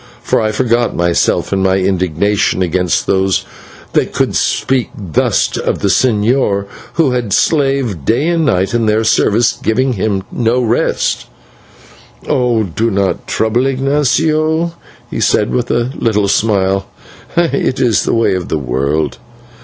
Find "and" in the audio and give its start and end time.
8.29-8.43